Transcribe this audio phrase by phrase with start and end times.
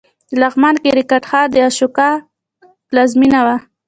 [0.29, 2.09] د لغمان کرکټ ښار د اشوکا
[2.87, 3.55] پلازمېنه وه